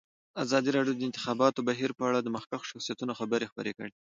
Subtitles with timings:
[0.43, 3.93] ازادي راډیو د د انتخاباتو بهیر په اړه د مخکښو شخصیتونو خبرې خپرې کړي.